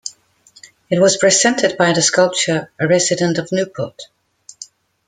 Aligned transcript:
It 0.89 0.99
was 0.99 1.17
presented 1.17 1.77
by 1.77 1.93
the 1.93 2.01
sculptor, 2.01 2.71
a 2.79 2.87
resident 2.87 3.37
of 3.37 3.51
Newport. 3.51 4.01